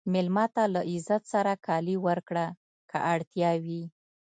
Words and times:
مېلمه 0.13 0.45
ته 0.55 0.63
له 0.73 0.81
عزت 0.91 1.23
سره 1.33 1.53
کالي 1.65 1.95
ورکړه 2.05 2.45
که 2.89 2.97
اړتیا 3.13 3.51
وي. 3.65 3.83